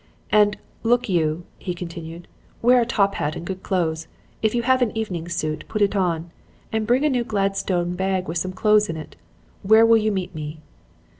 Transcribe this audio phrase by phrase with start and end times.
[0.31, 2.27] "'And, look you,' he continued;
[2.63, 4.07] 'wear a top hat and good clothes;
[4.41, 6.31] if you have an evening suit, put it on.
[6.71, 9.15] And bring a new Gladstone bag with some clothes in it.
[9.61, 10.59] Where will you meet me?'